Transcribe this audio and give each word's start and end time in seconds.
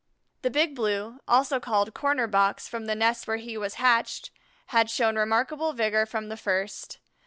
The 0.41 0.49
Big 0.49 0.75
Blue, 0.75 1.19
also 1.27 1.59
called 1.59 1.93
"Corner 1.93 2.25
box" 2.25 2.67
from 2.67 2.87
the 2.87 2.95
nest 2.95 3.27
where 3.27 3.37
he 3.37 3.55
was 3.55 3.75
hatched, 3.75 4.31
had 4.69 4.89
shown 4.89 5.15
remarkable 5.15 5.73
vigor 5.73 6.07
from 6.07 6.27
the 6.27 6.37
first. 6.37 6.97